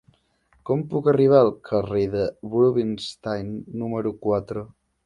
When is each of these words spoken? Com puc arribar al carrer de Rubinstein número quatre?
Com 0.69 0.79
puc 0.93 1.09
arribar 1.11 1.41
al 1.47 1.53
carrer 1.69 2.07
de 2.17 2.27
Rubinstein 2.47 3.57
número 3.85 4.17
quatre? 4.27 4.71